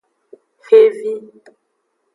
[0.65, 1.13] Xevi.